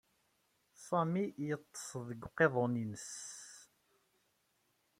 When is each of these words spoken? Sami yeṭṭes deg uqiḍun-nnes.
Sami 0.85 1.25
yeṭṭes 1.47 1.87
deg 2.07 2.21
uqiḍun-nnes. 2.27 3.11